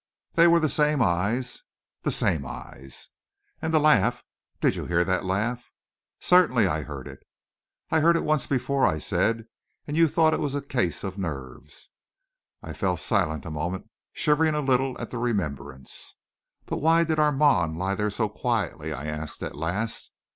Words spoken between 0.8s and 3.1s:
eyes...." "The same eyes."